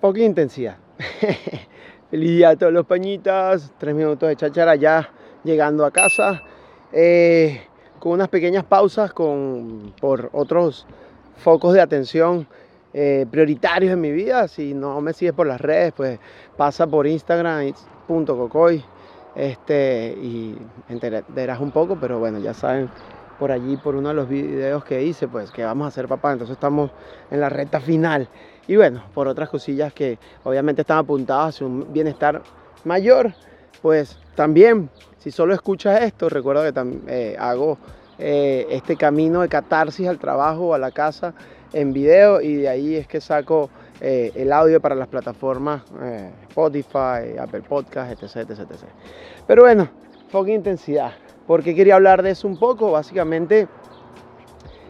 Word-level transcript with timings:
poca 0.00 0.20
intensidad. 0.20 0.76
Feliz 2.10 2.30
día 2.30 2.50
a 2.50 2.56
todos 2.56 2.72
los 2.72 2.86
pañitas, 2.86 3.72
tres 3.78 3.94
minutos 3.94 4.28
de 4.28 4.36
cháchara 4.36 4.76
ya 4.76 5.10
llegando 5.44 5.84
a 5.84 5.90
casa, 5.90 6.42
eh, 6.92 7.62
con 7.98 8.12
unas 8.12 8.28
pequeñas 8.28 8.64
pausas 8.64 9.12
con, 9.12 9.92
por 10.00 10.30
otros 10.32 10.86
focos 11.36 11.74
de 11.74 11.80
atención 11.80 12.46
eh, 12.94 13.26
prioritarios 13.30 13.92
en 13.92 14.00
mi 14.00 14.12
vida. 14.12 14.48
Si 14.48 14.72
no 14.72 15.00
me 15.00 15.12
sigues 15.12 15.34
por 15.34 15.46
las 15.46 15.60
redes, 15.60 15.92
pues 15.96 16.18
pasa 16.56 16.86
por 16.86 17.06
Instagram, 17.06 17.72
cocoy, 18.06 18.82
este, 19.34 20.16
y 20.20 20.56
entenderás 20.88 21.60
un 21.60 21.70
poco, 21.70 21.98
pero 22.00 22.18
bueno, 22.18 22.38
ya 22.38 22.54
saben 22.54 22.88
por 23.38 23.52
allí, 23.52 23.76
por 23.76 23.94
uno 23.94 24.08
de 24.08 24.14
los 24.14 24.28
videos 24.28 24.84
que 24.84 25.02
hice, 25.02 25.28
pues 25.28 25.50
que 25.50 25.64
vamos 25.64 25.84
a 25.84 25.88
hacer 25.88 26.08
papá, 26.08 26.32
entonces 26.32 26.54
estamos 26.54 26.90
en 27.30 27.40
la 27.40 27.48
recta 27.48 27.80
final. 27.80 28.28
Y 28.66 28.76
bueno, 28.76 29.02
por 29.14 29.28
otras 29.28 29.48
cosillas 29.48 29.92
que 29.92 30.18
obviamente 30.44 30.82
están 30.82 30.98
apuntadas 30.98 31.54
hacia 31.54 31.66
un 31.66 31.92
bienestar 31.92 32.42
mayor, 32.84 33.32
pues 33.80 34.18
también, 34.34 34.90
si 35.18 35.30
solo 35.30 35.54
escuchas 35.54 36.02
esto, 36.02 36.28
recuerda 36.28 36.70
que 36.70 36.98
eh, 37.08 37.36
hago 37.38 37.78
eh, 38.18 38.66
este 38.70 38.96
camino 38.96 39.40
de 39.40 39.48
catarsis 39.48 40.08
al 40.08 40.18
trabajo 40.18 40.74
a 40.74 40.78
la 40.78 40.90
casa 40.90 41.34
en 41.72 41.92
video 41.92 42.40
y 42.40 42.56
de 42.56 42.68
ahí 42.68 42.96
es 42.96 43.06
que 43.06 43.20
saco 43.20 43.70
eh, 44.00 44.32
el 44.34 44.52
audio 44.52 44.80
para 44.80 44.94
las 44.94 45.08
plataformas 45.08 45.82
Spotify, 46.48 47.38
Apple 47.38 47.62
Podcast, 47.62 48.12
etc, 48.12 48.50
etc, 48.50 48.60
etc. 48.60 48.84
Pero 49.46 49.62
bueno, 49.62 49.88
poca 50.30 50.50
intensidad. 50.50 51.12
¿Por 51.48 51.64
qué 51.64 51.74
quería 51.74 51.94
hablar 51.94 52.22
de 52.22 52.32
eso 52.32 52.46
un 52.46 52.58
poco? 52.58 52.92
Básicamente, 52.92 53.68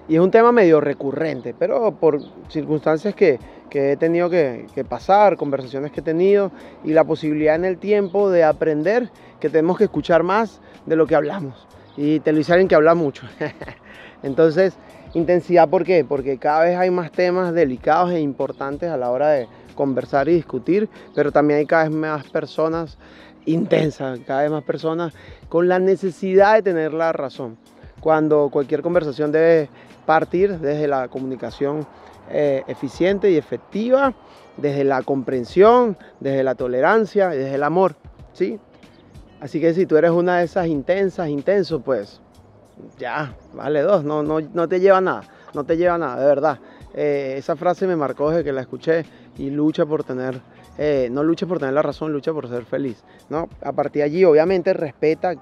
y 0.09 0.17
es 0.17 0.21
un 0.21 0.33
tema 0.33 0.51
medio 0.51 0.81
recurrente, 0.81 1.55
pero 1.57 1.93
por 1.93 2.21
circunstancias 2.49 3.15
que, 3.15 3.39
he 3.71 3.97
tenido 3.97 4.29
que, 4.29 4.67
pasar, 4.89 5.37
conversaciones 5.37 5.93
que 5.93 6.01
he 6.01 6.03
tenido 6.03 6.51
y 6.83 6.95
la 6.95 7.05
posibilidad 7.05 7.55
en 7.55 7.65
el 7.65 7.79
tiempo 7.79 8.29
de 8.29 8.43
aprender 8.43 9.09
que 9.39 9.49
tenemos 9.49 9.79
que 9.79 9.85
escuchar 9.85 10.25
más 10.25 10.61
de 10.85 10.97
lo 10.97 11.07
que 11.07 11.15
hablamos. 11.15 11.69
Y 11.97 12.19
te 12.21 12.33
lo 12.33 12.41
alguien 12.49 12.67
que 12.67 12.75
habla 12.75 12.97
mucho. 12.97 13.25
Entonces, 14.25 14.77
intensidad, 15.15 15.69
¿por 15.69 15.85
qué? 15.85 16.05
Porque 16.05 16.39
cada 16.39 16.65
vez 16.65 16.77
hay 16.77 16.91
más 16.91 17.13
temas 17.13 17.55
delicados 17.55 18.11
e 18.11 18.19
importantes 18.19 18.91
a 18.91 18.97
la 18.97 19.13
hora 19.13 19.29
de 19.29 19.47
conversar 19.79 20.29
y 20.29 20.35
discutir, 20.35 20.89
pero 21.15 21.31
también 21.31 21.61
hay 21.61 21.67
cada 21.67 21.85
vez 21.85 21.93
más 21.93 22.29
personas 22.29 22.99
intensas, 23.47 24.19
cada 24.27 24.43
vez 24.43 24.51
más 24.51 24.65
personas 24.65 25.15
con 25.49 25.69
la 25.69 25.79
necesidad 25.79 26.55
de 26.57 26.63
tener 26.63 26.93
la 26.93 27.13
razón. 27.13 27.57
Cuando 28.01 28.49
cualquier 28.51 28.83
conversación 28.83 29.31
debe 29.31 29.71
partir 30.05 30.59
desde 30.59 30.89
la 30.89 31.07
comunicación 31.07 31.87
eh, 32.29 32.65
eficiente 32.67 33.31
y 33.31 33.37
efectiva, 33.37 34.15
desde 34.57 34.83
la 34.83 35.03
comprensión, 35.03 35.97
desde 36.19 36.43
la 36.43 36.57
tolerancia, 36.57 37.29
desde 37.29 37.55
el 37.55 37.63
amor, 37.63 37.95
¿sí? 38.33 38.59
Así 39.41 39.61
que 39.61 39.75
si 39.75 39.87
tú 39.87 39.97
eres 39.97 40.11
una 40.11 40.39
de 40.39 40.45
esas 40.45 40.67
intensas, 40.67 41.29
intensos, 41.29 41.81
pues 41.85 42.21
ya, 42.99 43.33
vale 43.55 43.83
dos, 43.83 44.03
no, 44.03 44.25
no, 44.25 44.41
no 44.41 44.69
te 44.69 44.81
lleva 44.81 45.01
nada, 45.01 45.23
no 45.55 45.63
te 45.63 45.77
lleva 45.77 45.99
nada, 45.99 46.21
de 46.21 46.27
verdad. 46.27 46.59
Eh, 46.95 47.35
esa 47.37 47.57
frase 47.57 47.87
me 47.87 47.97
marcó 47.97 48.31
desde 48.31 48.45
que 48.45 48.53
la 48.53 48.63
escuché 48.63 49.05
y 49.37 49.51
lucha 49.51 49.85
por 49.85 50.05
tener 50.05 50.41
eh, 50.79 51.09
no 51.11 51.25
lucha 51.25 51.45
por 51.47 51.59
tener 51.59 51.75
la 51.75 51.83
razón, 51.83 52.13
lucha 52.13 52.33
por 52.33 52.49
ser 52.49 52.65
feliz. 52.65 53.03
¿no? 53.29 53.49
A 53.63 53.73
partir 53.73 54.01
de 54.01 54.05
allí, 54.05 54.25
obviamente, 54.25 54.73
respeta 54.73 55.35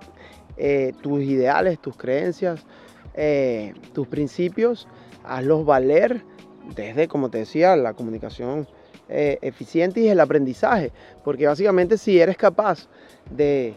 eh, 0.57 0.93
tus 1.03 1.23
ideales, 1.23 1.79
tus 1.79 1.97
creencias, 1.97 2.65
tus 3.95 4.07
principios, 4.09 4.89
hazlos 5.25 5.65
valer 5.65 6.23
desde, 6.75 7.09
como 7.09 7.31
te 7.31 7.39
decía, 7.39 7.77
la 7.77 7.95
comunicación 7.95 8.67
eficiente 9.09 10.01
y 10.01 10.09
el 10.09 10.21
aprendizaje. 10.21 10.93
Porque 11.25 11.47
básicamente 11.47 11.97
si 11.97 12.21
eres 12.21 12.37
capaz 12.37 12.89
de 13.31 13.75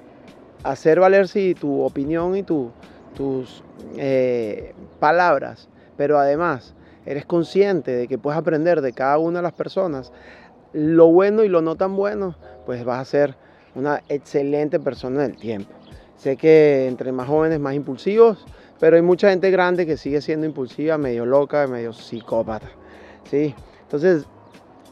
hacer 0.64 1.00
valer 1.00 1.28
tu 1.60 1.82
opinión 1.82 2.36
y 2.36 2.44
tus 2.44 3.64
palabras, 5.00 5.70
pero 5.96 6.20
además 6.20 6.74
eres 7.06 7.26
consciente 7.26 7.92
de 7.92 8.08
que 8.08 8.18
puedes 8.18 8.40
aprender 8.40 8.82
de 8.82 8.94
cada 8.94 9.18
una 9.18 9.40
de 9.40 9.44
las 9.44 9.54
personas, 9.54 10.12
lo 10.74 11.08
bueno 11.08 11.44
y 11.44 11.50
lo 11.50 11.62
no 11.62 11.76
tan 11.76 11.96
bueno, 11.96 12.36
pues 12.66 12.84
vas 12.84 13.00
a 13.00 13.06
ser 13.06 13.36
una 13.76 14.02
excelente 14.10 14.80
persona 14.80 15.26
en 15.26 15.32
el 15.32 15.38
tiempo. 15.38 15.72
Sé 16.18 16.36
que 16.36 16.88
entre 16.88 17.12
más 17.12 17.28
jóvenes, 17.28 17.60
más 17.60 17.74
impulsivos, 17.76 18.46
pero 18.80 18.96
hay 18.96 19.02
mucha 19.02 19.30
gente 19.30 19.52
grande 19.52 19.86
que 19.86 19.98
sigue 19.98 20.22
siendo 20.22 20.46
impulsiva, 20.46 20.98
medio 20.98 21.26
loca, 21.26 21.66
medio 21.68 21.94
psicópata. 21.94 22.70
¿sí? 23.30 23.56
Entonces, 23.82 24.26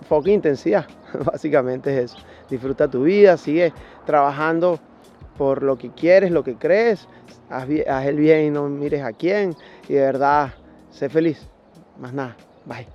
foca 0.07 0.29
intensidad, 0.29 0.85
básicamente 1.25 1.95
es 1.95 2.12
eso. 2.12 2.18
Disfruta 2.50 2.88
tu 2.89 3.03
vida, 3.03 3.38
sigue 3.38 3.74
trabajando 4.06 4.79
por 5.38 5.63
lo 5.63 5.78
que 5.78 5.91
quieres, 5.91 6.31
lo 6.31 6.44
que 6.44 6.56
crees, 6.56 7.07
haz, 7.50 7.68
haz 7.88 8.06
el 8.06 8.18
bien 8.18 8.45
y 8.45 8.50
no 8.50 8.68
mires 8.69 9.03
a 9.03 9.13
quién, 9.13 9.56
y 9.88 9.94
de 9.94 10.01
verdad, 10.01 10.53
sé 10.89 11.09
feliz. 11.09 11.47
Más 11.97 12.13
nada. 12.13 12.41
Bye. 12.63 12.94